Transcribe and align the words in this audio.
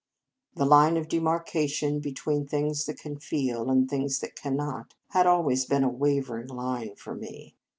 The 0.55 0.65
line 0.65 0.97
of 0.97 1.07
demarcation 1.07 1.99
between 1.99 2.47
things 2.47 2.87
that 2.87 2.97
can 2.97 3.19
feel 3.19 3.69
and 3.69 3.87
things 3.87 4.17
that 4.21 4.35
cannot 4.35 4.95
had 5.09 5.27
always 5.27 5.65
been 5.65 5.83
a 5.83 5.89
wavering 5.89 6.47
line 6.47 6.95
for 6.95 7.13
me. 7.13 7.53